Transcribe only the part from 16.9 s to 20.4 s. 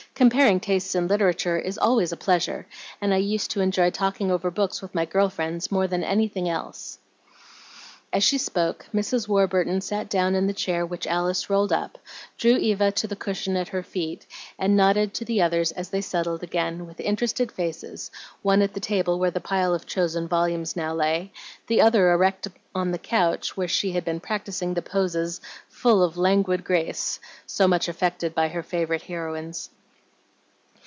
interested faces, one at the table where the pile of chosen